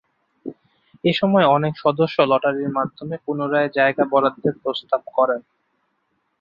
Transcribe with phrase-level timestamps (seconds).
[1.03, 5.41] এ সময় অনেক সদস্য লটারির মাধ্যমে পুনরায় জায়গা বরাদ্দের প্রস্তাব করেন।